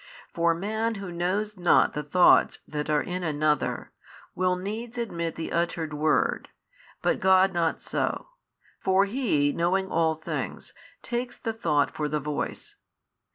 For 0.33 0.55
man 0.55 0.95
who 0.95 1.11
knows 1.11 1.57
not 1.57 1.93
the 1.93 2.01
thoughts 2.01 2.57
that 2.67 2.89
are 2.89 3.03
in 3.03 3.21
another, 3.21 3.91
will 4.33 4.55
needs 4.55 4.97
admit 4.97 5.35
the 5.35 5.51
uttered 5.51 5.93
word, 5.93 6.49
but 7.03 7.19
God 7.19 7.53
not 7.53 7.83
so; 7.83 8.29
for 8.79 9.05
He 9.05 9.53
knowing 9.53 9.91
all 9.91 10.15
things, 10.15 10.73
takes 11.03 11.37
the 11.37 11.53
thought 11.53 11.91
for 11.91 12.09
the 12.09 12.19
voice. 12.19 12.77